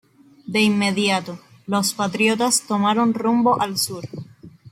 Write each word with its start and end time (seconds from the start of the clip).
De 0.47 0.59
inmediato, 0.61 1.37
los 1.67 1.93
patriotas 1.93 2.61
tomaron 2.65 3.13
rumbo 3.13 3.61
al 3.61 3.77
sur. 3.77 4.03